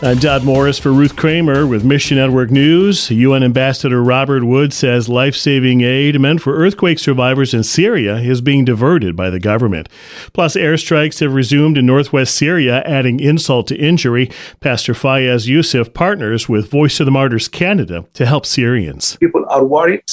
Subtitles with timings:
[0.00, 3.10] I'm Todd Morris for Ruth Kramer with Mission Network News.
[3.10, 8.40] UN Ambassador Robert Wood says life saving aid meant for earthquake survivors in Syria is
[8.40, 9.88] being diverted by the government.
[10.32, 14.30] Plus, airstrikes have resumed in northwest Syria, adding insult to injury.
[14.60, 19.16] Pastor Fayez Youssef partners with Voice of the Martyrs Canada to help Syrians.
[19.16, 20.04] People are worried,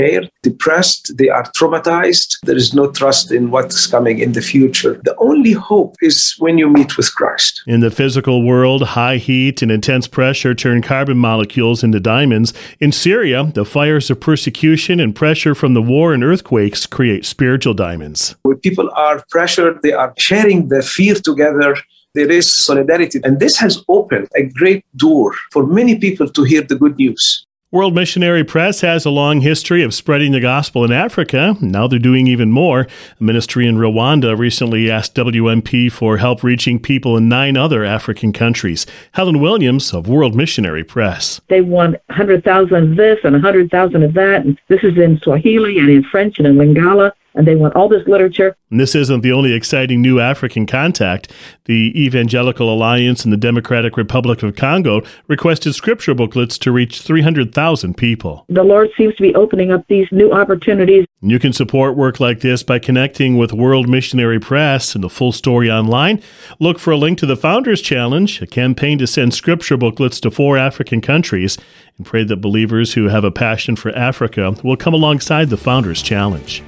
[0.00, 2.38] scared, depressed, they are traumatized.
[2.44, 5.00] There is no trust in what's coming in the future.
[5.04, 7.62] The only hope is when you meet with Christ.
[7.66, 12.52] In the physical world, high heat and intense pressure turn carbon molecules into diamonds.
[12.80, 17.74] In Syria, the fires of persecution and pressure from the war and earthquakes create spiritual
[17.74, 18.36] diamonds.
[18.42, 21.76] When people are pressured, they are sharing the fear together.
[22.14, 23.20] There is solidarity.
[23.22, 27.46] And this has opened a great door for many people to hear the good news.
[27.72, 31.56] World Missionary Press has a long history of spreading the gospel in Africa.
[31.60, 32.88] Now they're doing even more.
[33.20, 38.32] A ministry in Rwanda recently asked WMP for help reaching people in nine other African
[38.32, 38.86] countries.
[39.12, 41.40] Helen Williams of World Missionary Press.
[41.46, 44.44] They want 100,000 of this and 100,000 of that.
[44.44, 47.88] And this is in Swahili and in French and in Lingala and they want all
[47.88, 48.56] this literature.
[48.70, 51.32] And this isn't the only exciting new African contact.
[51.64, 57.96] The Evangelical Alliance in the Democratic Republic of Congo requested scripture booklets to reach 300,000
[57.96, 58.44] people.
[58.48, 61.06] The Lord seems to be opening up these new opportunities.
[61.22, 65.32] You can support work like this by connecting with World Missionary Press and the full
[65.32, 66.22] story online.
[66.58, 70.30] Look for a link to the Founders Challenge, a campaign to send scripture booklets to
[70.30, 71.58] four African countries,
[71.98, 76.00] and pray that believers who have a passion for Africa will come alongside the Founders
[76.00, 76.62] Challenge.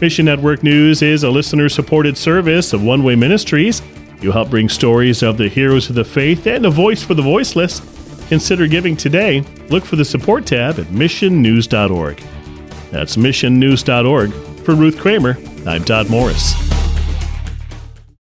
[0.00, 3.80] Mission Network News is a listener supported service of One Way Ministries.
[4.20, 7.22] You help bring stories of the heroes of the faith and a voice for the
[7.22, 7.80] voiceless.
[8.28, 9.40] Consider giving today.
[9.68, 12.22] Look for the support tab at missionnews.org.
[12.90, 14.32] That's missionnews.org.
[14.64, 15.36] For Ruth Kramer,
[15.66, 16.63] I'm Todd Morris.